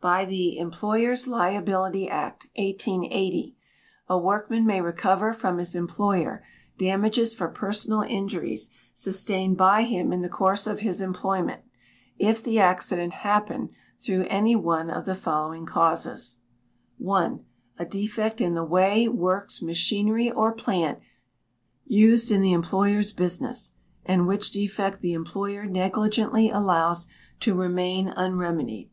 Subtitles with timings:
[0.00, 3.56] By the "Employers' Liability Act," 1880,
[4.08, 6.42] a workman may recover from his employer
[6.78, 11.60] damages for personal injuries sustained by him in the course of his employment,
[12.18, 13.68] if the accident happen
[14.00, 16.38] through any one of the following causes:
[17.06, 17.38] i.
[17.78, 21.00] A defect in the way, works, machinery, or plant
[21.84, 23.72] used in the employer's business,
[24.06, 27.08] and which defect the employer negligently allows
[27.40, 28.88] to remain unremedied.